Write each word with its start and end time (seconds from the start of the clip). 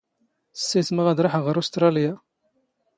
ⵙⵙⵉⵜⵉⵎⵖ 0.59 1.05
ⴰⴷ 1.11 1.15
ⵕⴰⵃⵖ 1.19 1.35
ⵖⵔ 1.47 1.55
ⵓⵙⵜⵕⴰⵍⵢⴰ. 1.61 2.11